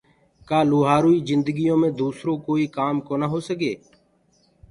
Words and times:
ڪآ 0.49 0.59
لوهآروئي 0.69 1.19
جندگيو 1.27 1.75
مي 1.81 1.89
دوسرو 2.01 2.31
ڪوئي 2.47 2.65
ڪآم 2.77 2.95
ڪونآ 3.07 3.27
هوسگي 3.33 3.73